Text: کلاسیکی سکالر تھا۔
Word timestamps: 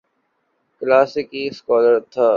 کلاسیکی 0.81 1.43
سکالر 1.57 1.95
تھا۔ 2.13 2.27